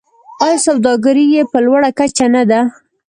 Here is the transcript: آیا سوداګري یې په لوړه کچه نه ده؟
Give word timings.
آیا 0.43 0.57
سوداګري 0.67 1.25
یې 1.33 1.41
په 1.51 1.57
لوړه 1.65 1.89
کچه 1.99 2.25
نه 2.35 2.43
ده؟ 2.49 2.59